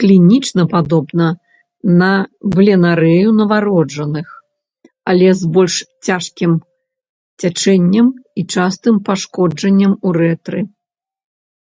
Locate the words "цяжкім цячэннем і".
6.10-8.48